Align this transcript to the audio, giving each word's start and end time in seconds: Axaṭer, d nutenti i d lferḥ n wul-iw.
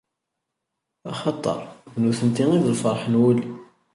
Axaṭer, 1.11 1.59
d 1.93 1.95
nutenti 2.01 2.45
i 2.55 2.59
d 2.63 2.65
lferḥ 2.73 3.01
n 3.07 3.19
wul-iw. 3.21 3.53